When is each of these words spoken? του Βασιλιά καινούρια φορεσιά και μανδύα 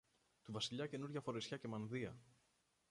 του 0.43 0.51
Βασιλιά 0.51 0.87
καινούρια 0.87 1.21
φορεσιά 1.21 1.57
και 1.57 1.67
μανδύα 1.67 2.15